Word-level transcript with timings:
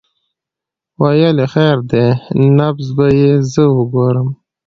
ويې 1.01 1.29
ويل 1.35 1.39
خير 1.53 1.77
دى 1.91 2.05
نبض 2.57 2.87
به 2.97 3.07
يې 3.19 3.31
زه 3.51 3.63
وګورم. 3.75 4.27